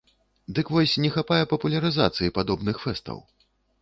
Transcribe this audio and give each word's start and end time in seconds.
Дык 0.59 0.69
вось 0.75 0.95
не 1.03 1.11
хапае 1.15 1.39
папулярызацыі 1.51 2.33
падобных 2.39 2.81
фэстаў. 2.87 3.21